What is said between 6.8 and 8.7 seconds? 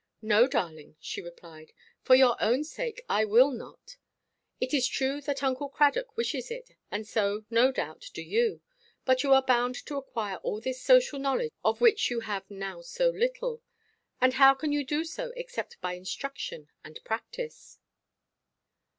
and so, no doubt, do you;